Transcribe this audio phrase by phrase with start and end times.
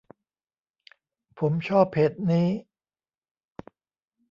[1.39, 2.47] ผมชอบเพจนี้